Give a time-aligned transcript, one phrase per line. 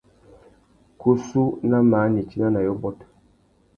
[0.99, 2.97] Kussú nà măh nitina nà yôbôt.